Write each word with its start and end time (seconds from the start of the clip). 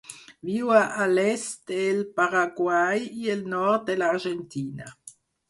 Viu 0.47 0.69
a 0.77 1.03
l'est 1.11 1.73
del 1.73 1.99
Paraguai 2.21 3.05
i 3.25 3.31
el 3.35 3.45
nord 3.55 3.87
de 3.93 3.99
l'Argentina. 4.01 4.91